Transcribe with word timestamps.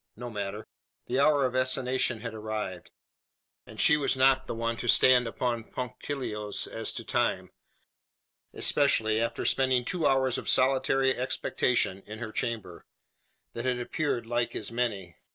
No 0.15 0.31
matter. 0.31 0.65
The 1.05 1.19
hour 1.19 1.45
of 1.45 1.53
assignation 1.53 2.21
had 2.21 2.33
arrived; 2.33 2.89
and 3.67 3.79
she 3.79 3.97
was 3.97 4.17
not 4.17 4.47
the 4.47 4.55
one 4.55 4.75
to 4.77 4.87
stand 4.87 5.27
upon 5.27 5.63
punctilios 5.63 6.65
as 6.65 6.91
to 6.93 7.03
time 7.03 7.51
especially 8.51 9.21
after 9.21 9.45
spending 9.45 9.85
two 9.85 10.07
hours 10.07 10.39
of 10.39 10.49
solitary 10.49 11.15
expectation 11.15 12.01
in 12.07 12.17
her 12.17 12.31
chamber, 12.31 12.83
that 13.53 13.65
had 13.65 13.77
appeared 13.77 14.25
like 14.25 14.55
as 14.55 14.71
many. 14.71 15.17